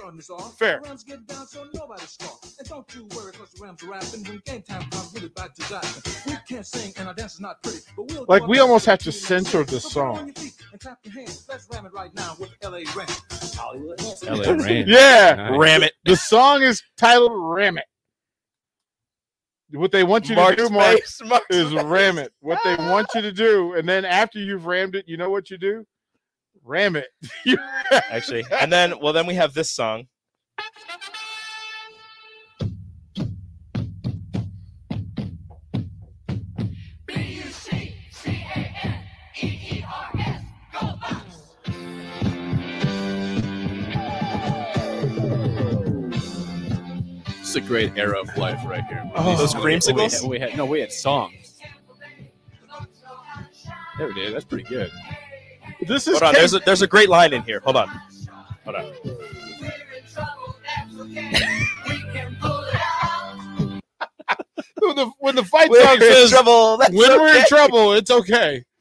Fair. 0.56 0.80
Rams 0.84 1.04
get 1.04 1.26
down, 1.26 1.46
so 1.46 1.66
nobody 1.74 2.02
stop. 2.02 2.44
And 2.58 2.68
don't 2.68 2.94
you 2.94 3.06
worry, 3.16 3.32
cause 3.32 3.50
the 3.52 3.62
Rams 3.62 3.82
are 3.82 3.90
rapping. 3.90 4.24
When 4.24 4.42
game 4.44 4.62
time 4.62 4.82
comes, 4.90 5.12
we'll 5.12 5.22
be 5.22 5.28
back 5.28 5.54
to 5.54 5.68
that. 5.70 6.22
We 6.26 6.34
can't 6.48 6.66
sing, 6.66 6.92
and 6.96 7.08
our 7.08 7.14
dance 7.14 7.34
is 7.34 7.40
not 7.40 7.62
pretty. 7.62 7.78
But 7.96 8.10
we'll 8.10 8.24
Like, 8.28 8.46
we 8.46 8.58
almost 8.58 8.86
best 8.86 9.02
have 9.04 9.12
to 9.12 9.12
censor 9.12 9.64
the 9.64 9.80
song. 9.80 10.18
on 10.18 10.26
your 10.26 10.34
feet 10.34 10.54
And 10.72 10.80
clap 10.80 10.98
your 11.04 11.14
hands. 11.14 11.46
Let's 11.48 11.68
ram 11.70 11.86
it 11.86 11.92
right 11.92 12.12
now 12.14 12.36
with 12.38 12.50
LA 12.62 12.80
Rams. 12.96 13.54
Hollywood. 13.54 14.00
LA 14.24 14.52
Rams. 14.64 14.88
Yeah, 14.88 15.34
Nice. 15.50 15.58
Ram 15.58 15.82
it. 15.82 15.92
the 16.04 16.16
song 16.16 16.62
is 16.62 16.82
titled 16.96 17.32
"Ram 17.34 17.78
It." 17.78 17.84
What 19.70 19.90
they 19.92 20.04
want 20.04 20.28
you 20.28 20.34
to 20.34 20.54
do, 20.56 20.68
Mark, 20.68 20.96
face, 20.98 21.20
Mark's 21.24 21.46
is 21.50 21.72
face. 21.72 21.82
ram 21.84 22.18
it. 22.18 22.32
What 22.40 22.58
they 22.64 22.76
want 22.76 23.08
you 23.14 23.22
to 23.22 23.32
do, 23.32 23.74
and 23.74 23.88
then 23.88 24.04
after 24.04 24.38
you've 24.38 24.66
rammed 24.66 24.94
it, 24.96 25.06
you 25.08 25.16
know 25.16 25.30
what 25.30 25.48
you 25.50 25.56
do? 25.58 25.86
Ram 26.64 26.96
it. 26.96 27.08
Actually, 28.10 28.44
and 28.52 28.72
then 28.72 28.94
well, 29.00 29.12
then 29.12 29.26
we 29.26 29.34
have 29.34 29.54
this 29.54 29.70
song. 29.70 30.06
This 47.38 47.50
is 47.50 47.56
a 47.56 47.60
great 47.60 47.92
era 47.98 48.18
of 48.18 48.34
life 48.38 48.60
right 48.64 48.84
here. 48.84 49.02
Oh. 49.14 49.36
Those 49.36 49.52
creamsicles? 49.52 50.26
We 50.26 50.38
had, 50.38 50.46
we 50.46 50.50
had 50.50 50.56
no, 50.56 50.64
we 50.64 50.80
had 50.80 50.92
songs. 50.92 51.58
There 53.98 54.06
we 54.06 54.14
did. 54.14 54.34
That's 54.34 54.44
pretty 54.44 54.64
good. 54.64 54.90
This 55.86 56.06
is 56.06 56.14
Hold 56.14 56.22
on, 56.22 56.34
Kate- 56.34 56.38
there's 56.40 56.54
a 56.54 56.58
there's 56.60 56.82
a 56.82 56.86
great 56.86 57.08
line 57.08 57.32
in 57.32 57.42
here. 57.42 57.60
Hold 57.64 57.76
on, 57.76 57.88
hold 58.64 58.76
on. 58.76 58.92
when 64.78 64.96
the 64.96 65.10
when 65.18 65.34
the 65.36 65.44
fight 65.44 65.70
We're 65.70 65.82
song 65.84 65.94
in 65.96 66.00
says 66.00 66.30
trouble. 66.30 66.76
That's 66.78 66.94
when 66.94 67.20
we're 67.20 67.36
in 67.38 67.44
trouble, 67.46 67.92
it's 67.94 68.10
okay. 68.10 68.64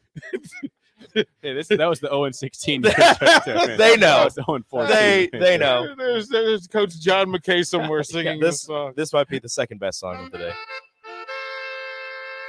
Hey, 1.13 1.25
this 1.53 1.67
that 1.67 1.89
was 1.89 2.00
the 2.00 2.08
0 2.08 2.24
and 2.24 2.34
16. 2.36 2.81
They 2.84 2.89
know. 2.89 2.96
That 2.96 4.22
was 4.24 4.36
the 4.36 4.43
0 4.46 4.55
and 4.55 4.65
14. 4.67 4.89
They 4.96 5.29
they 5.34 5.58
know. 5.58 5.93
There's 5.98 6.29
there's 6.29 6.67
Coach 6.67 6.98
John 7.01 7.27
McKay 7.27 7.65
somewhere 7.67 8.01
singing 8.03 8.39
Yeah, 8.39 8.48
this 8.48 8.60
this- 8.60 8.62
song. 8.62 8.93
This 8.96 9.12
might 9.12 9.27
be 9.27 9.38
the 9.39 9.50
second 9.50 9.79
best 9.79 10.00
song 10.00 10.25
of 10.27 10.31
the 10.31 10.38
day. 10.38 10.53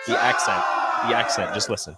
The 0.07 0.23
accent, 0.23 0.63
the 1.09 1.17
accent. 1.17 1.53
Just 1.55 1.71
listen. 1.71 1.97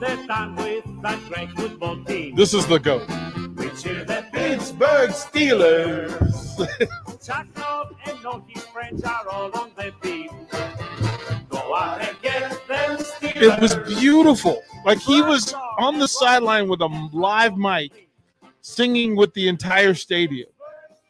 We're 0.00 0.08
from 0.08 0.26
the 0.26 0.26
town 0.26 0.56
with 0.56 1.02
that 1.02 1.18
great 1.28 1.50
football 1.50 2.02
team. 2.04 2.34
This 2.34 2.54
is 2.54 2.66
the 2.66 2.78
goat. 2.78 3.06
We 3.56 3.68
cheer 3.70 4.04
the 4.04 4.24
Pittsburgh 4.32 5.10
Steelers. 5.10 6.56
Chuck 7.26 7.46
and 8.06 8.26
all 8.26 8.44
his 8.48 8.64
friends 8.66 9.02
are 9.04 9.28
all 9.28 9.50
on. 9.58 9.70
Go 11.50 11.74
out 11.74 12.00
and 12.00 12.16
get 12.22 12.66
them 12.66 12.98
Steelers. 12.98 13.42
it 13.42 13.60
was 13.60 13.76
beautiful. 13.98 14.62
Like 14.86 14.98
he 14.98 15.20
was 15.20 15.54
on 15.78 15.98
the 15.98 16.08
sideline 16.08 16.68
with 16.68 16.80
a 16.80 17.10
live 17.12 17.58
mic, 17.58 18.08
singing 18.62 19.16
with 19.16 19.34
the 19.34 19.48
entire 19.48 19.92
stadium, 19.94 20.48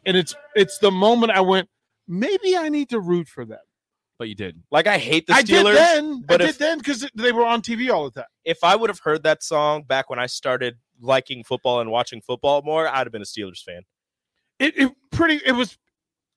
and 0.05 0.17
it's 0.17 0.35
it's 0.55 0.79
the 0.79 0.91
moment 0.91 1.31
I 1.31 1.41
went, 1.41 1.69
maybe 2.07 2.57
I 2.57 2.67
need 2.67 2.89
to 2.89 2.99
root 2.99 3.29
for 3.29 3.45
them. 3.45 3.59
But 4.21 4.29
you 4.29 4.35
did. 4.35 4.61
Like 4.69 4.85
I 4.85 4.99
hate 4.99 5.25
the 5.25 5.33
Steelers. 5.33 5.35
I 5.35 5.41
Steelers, 5.41 5.63
did 5.63 5.75
then, 5.77 6.21
but 6.27 6.41
I 6.41 6.45
if 6.45 6.51
did 6.51 6.59
then 6.59 6.77
because 6.77 7.09
they 7.15 7.31
were 7.31 7.43
on 7.43 7.63
TV 7.63 7.91
all 7.91 8.03
the 8.07 8.11
time. 8.21 8.29
if 8.45 8.63
I 8.63 8.75
would 8.75 8.91
have 8.91 8.99
heard 8.99 9.23
that 9.23 9.41
song 9.41 9.81
back 9.81 10.11
when 10.11 10.19
I 10.19 10.27
started 10.27 10.75
liking 10.99 11.43
football 11.43 11.79
and 11.81 11.89
watching 11.89 12.21
football 12.21 12.61
more, 12.61 12.87
I'd 12.87 13.07
have 13.07 13.11
been 13.11 13.23
a 13.23 13.25
Steelers 13.25 13.63
fan. 13.63 13.81
It, 14.59 14.77
it 14.77 14.91
pretty. 15.11 15.41
It 15.43 15.53
was, 15.53 15.75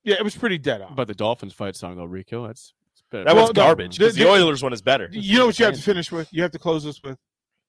yeah, 0.03 0.15
it 0.19 0.25
was 0.25 0.35
pretty 0.35 0.57
dead 0.57 0.81
on. 0.81 0.95
But 0.95 1.09
the 1.09 1.15
Dolphins 1.15 1.53
fight 1.53 1.77
song 1.77 1.97
though, 1.97 2.07
Rico, 2.07 2.47
that's 2.47 2.73
it's 2.95 3.03
better. 3.11 3.25
That 3.25 3.35
Well, 3.35 3.49
was 3.49 3.55
no, 3.55 3.65
garbage. 3.65 3.99
the- 3.99 4.07
the, 4.07 4.13
the- 4.13 4.31
Oilers 4.31 4.63
one 4.63 4.73
is 4.73 4.81
better. 4.81 5.11
you 5.13 5.37
know 5.41 5.45
what 5.45 5.59
you 5.59 5.67
have 5.67 5.75
to 5.75 5.83
finish 5.83 6.11
with? 6.11 6.33
You 6.33 6.41
have 6.41 6.53
to 6.53 6.59
close 6.59 6.85
this 6.85 7.03
with 7.03 7.19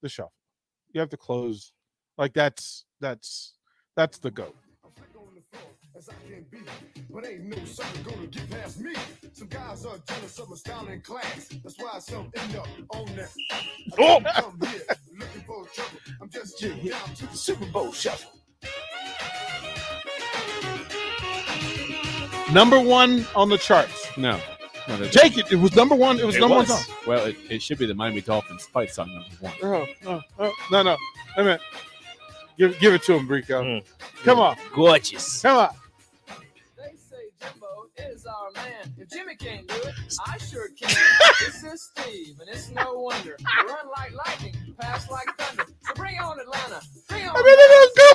the 0.02 0.08
shuffle. 0.08 0.32
You 0.94 1.02
have 1.02 1.10
to 1.10 1.18
close 1.18 1.74
like 2.18 2.32
that's 2.34 2.86
that's 3.02 3.56
that's 3.98 4.18
the 4.20 4.32
goat. 4.32 4.56
As 5.98 6.10
I 6.10 6.14
can 6.28 6.46
be. 6.52 6.60
But 7.10 7.26
ain't 7.28 7.46
no 7.46 7.64
sucker 7.66 8.04
gonna 8.04 8.28
get 8.28 8.50
past 8.50 8.80
me. 8.80 8.94
Some 9.34 9.48
guys 9.48 9.86
are 9.86 9.98
jealous 10.08 10.40
of 10.40 10.50
my 10.50 10.56
style 10.56 10.88
and 10.88 11.04
class. 11.04 11.50
That's 11.64 11.78
why 11.78 12.00
some 12.00 12.32
end 12.36 12.56
up 12.56 12.68
on 12.90 13.06
that. 13.16 13.32
Oh! 13.98 14.20
Come 14.36 14.60
here, 14.70 14.82
looking 15.18 15.42
for 15.42 15.66
trouble. 15.68 16.00
I'm 16.22 16.30
just 16.30 16.60
chilling 16.60 16.86
down 16.86 17.14
to 17.16 17.28
the 17.28 17.38
Super 17.38 17.66
Bowl 17.68 17.92
shuffle. 17.92 18.32
Number 22.52 22.80
one 22.80 23.26
on 23.36 23.50
the 23.50 23.58
charts. 23.58 24.08
No. 24.18 24.40
no 24.88 25.06
Jake, 25.08 25.38
it, 25.38 25.52
it 25.52 25.56
was 25.56 25.76
number 25.76 25.96
one. 25.96 26.20
It 26.20 26.26
was 26.26 26.36
It 26.36 26.42
number 26.42 26.58
was. 26.58 26.70
one 26.70 26.80
song. 26.80 26.96
Well, 27.08 27.26
it, 27.26 27.36
it 27.50 27.62
should 27.62 27.78
be 27.80 27.86
the 27.86 27.96
Miami 27.96 28.22
Dolphins 28.22 28.66
fight 28.66 28.92
song 28.92 29.10
number 29.14 29.30
one. 29.40 29.54
Oh, 29.64 29.88
oh, 30.08 30.22
oh, 30.40 30.54
no, 30.72 30.84
no. 30.84 30.92
Wait 31.38 31.42
a 31.42 31.44
minute. 31.44 31.62
Give, 32.58 32.80
give 32.80 32.94
it 32.94 33.04
to 33.04 33.14
him, 33.16 33.28
Brico. 33.28 33.64
Mm. 33.64 33.84
Come 34.24 34.40
on. 34.40 34.56
Gorgeous. 34.74 35.42
Come 35.42 35.58
on. 35.58 35.70
They 37.98 38.04
say 38.04 38.08
Jimbo 38.08 38.14
is 38.14 38.26
our 38.26 38.52
man. 38.56 38.94
If 38.98 39.10
Jimmy 39.10 39.36
can't 39.36 39.68
do 39.68 39.76
it, 39.76 39.94
I 40.26 40.38
sure 40.38 40.70
can. 40.70 40.90
this 41.40 41.64
is 41.64 41.92
Steve, 41.96 42.40
and 42.40 42.50
it's 42.50 42.70
no 42.72 42.94
wonder. 42.94 43.38
Run 43.68 43.88
like 43.98 44.14
lightning, 44.14 44.56
pass 44.80 45.10
like 45.10 45.28
thunder. 45.38 45.66
So 45.82 45.94
bring 45.96 46.20
on 46.20 46.40
Atlanta. 46.40 46.82
Bring 47.10 47.28
on. 47.28 47.36
I 47.36 47.42
mean, 47.44 47.56
go 47.98 48.12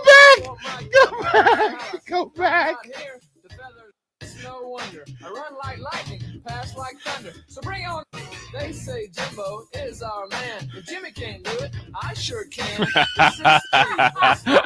oh, 0.46 0.56
back. 0.62 0.80
Go 0.92 1.06
Go 1.06 1.16
back. 1.22 2.06
Go 2.06 2.26
back. 2.26 2.76
Here, 2.84 3.20
the 3.42 3.48
feathers, 3.50 3.92
it's 4.20 4.42
no 4.44 4.62
wonder. 4.68 5.04
I 5.24 5.30
run 5.30 5.54
like 5.64 5.78
lightning, 5.78 6.42
pass 6.46 6.76
like 6.76 6.98
thunder. 7.00 7.32
So 7.48 7.60
bring 7.62 7.86
on. 7.86 8.04
They 8.52 8.72
say 8.72 9.08
Jimbo 9.08 9.68
is 9.74 10.02
our 10.02 10.26
man. 10.28 10.68
If 10.76 10.86
Jimmy 10.86 11.12
can't 11.12 11.44
do 11.44 11.52
it, 11.58 11.72
I 12.02 12.14
sure 12.14 12.44
can. 12.44 12.86
This 13.16 13.40
is 13.40 14.40
Steve. 14.40 14.60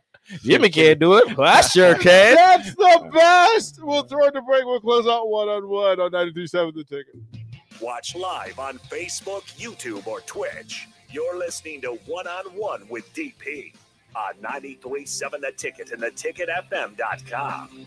Jimmy 0.42 0.68
can't 0.70 0.98
do 0.98 1.14
it. 1.14 1.36
Well, 1.36 1.52
I 1.52 1.60
sure 1.60 1.94
can. 1.96 2.55
Best. 3.16 3.82
We'll 3.82 4.02
throw 4.02 4.26
it 4.26 4.32
to 4.32 4.42
break. 4.42 4.64
We'll 4.64 4.80
close 4.80 5.06
out 5.06 5.28
one 5.28 5.48
on 5.48 5.68
one 5.68 6.00
on 6.00 6.10
92.7 6.10 6.74
The 6.74 6.84
Ticket. 6.84 7.16
Watch 7.80 8.14
live 8.14 8.58
on 8.58 8.78
Facebook, 8.78 9.42
YouTube, 9.58 10.06
or 10.06 10.20
Twitch. 10.22 10.88
You're 11.10 11.38
listening 11.38 11.80
to 11.82 11.92
One 12.06 12.26
on 12.26 12.44
One 12.56 12.88
with 12.88 13.12
DP 13.14 13.74
on 14.14 14.34
93.7 14.42 15.40
The 15.40 15.52
Ticket 15.56 15.92
and 15.92 16.02
theticketfm.com. 16.02 17.86